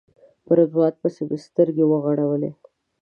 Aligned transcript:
په 0.45 0.51
رضوان 0.59 0.93
پسې 1.01 1.21
مې 1.29 1.37
سترګې 1.47 1.83
وغړولې. 1.87 2.51